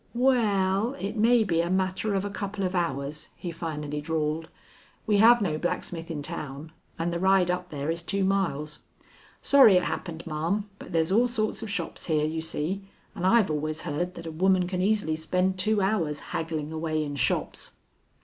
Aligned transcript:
"Waal, 0.15 0.95
it 0.95 1.15
may 1.15 1.43
be 1.43 1.61
a 1.61 1.69
matter 1.69 2.15
of 2.15 2.25
a 2.25 2.29
couple 2.31 2.63
of 2.63 2.73
hours," 2.73 3.29
he 3.35 3.51
finally 3.51 4.01
drawled. 4.01 4.49
"We 5.05 5.17
have 5.19 5.43
no 5.43 5.59
blacksmith 5.59 6.09
in 6.09 6.23
town, 6.23 6.71
and 6.97 7.13
the 7.13 7.19
ride 7.19 7.51
up 7.51 7.69
there 7.69 7.91
is 7.91 8.01
two 8.01 8.23
miles. 8.23 8.79
Sorry 9.43 9.75
it 9.75 9.83
happened, 9.83 10.25
ma'am, 10.25 10.67
but 10.79 10.91
there's 10.91 11.11
all 11.11 11.27
sorts 11.27 11.61
of 11.61 11.69
shops 11.69 12.07
here, 12.07 12.25
you 12.25 12.41
see, 12.41 12.83
and 13.13 13.27
I've 13.27 13.51
allers 13.51 13.81
heard 13.81 14.15
that 14.15 14.25
a 14.25 14.31
woman 14.31 14.67
can 14.67 14.81
easily 14.81 15.15
spend 15.15 15.59
two 15.59 15.81
hours 15.83 16.19
haggling 16.33 16.71
away 16.73 17.03
in 17.05 17.15
shops." 17.15 17.73